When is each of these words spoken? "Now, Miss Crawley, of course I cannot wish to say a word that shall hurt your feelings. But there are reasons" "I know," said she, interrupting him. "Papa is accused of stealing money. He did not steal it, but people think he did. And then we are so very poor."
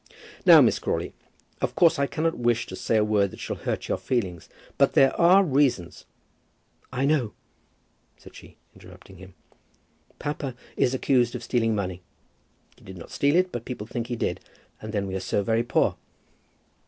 "Now, 0.47 0.61
Miss 0.61 0.79
Crawley, 0.79 1.13
of 1.61 1.75
course 1.75 1.99
I 1.99 2.07
cannot 2.07 2.35
wish 2.35 2.65
to 2.65 2.75
say 2.75 2.97
a 2.97 3.03
word 3.03 3.29
that 3.29 3.39
shall 3.39 3.55
hurt 3.57 3.87
your 3.87 3.99
feelings. 3.99 4.49
But 4.79 4.93
there 4.93 5.15
are 5.15 5.43
reasons" 5.43 6.05
"I 6.91 7.05
know," 7.05 7.33
said 8.17 8.33
she, 8.35 8.57
interrupting 8.73 9.17
him. 9.17 9.35
"Papa 10.17 10.55
is 10.75 10.95
accused 10.95 11.35
of 11.35 11.43
stealing 11.43 11.75
money. 11.75 12.01
He 12.77 12.83
did 12.83 12.97
not 12.97 13.11
steal 13.11 13.35
it, 13.35 13.51
but 13.51 13.63
people 13.63 13.85
think 13.85 14.07
he 14.07 14.15
did. 14.15 14.39
And 14.81 14.91
then 14.91 15.05
we 15.05 15.13
are 15.13 15.19
so 15.19 15.43
very 15.43 15.61
poor." 15.61 15.95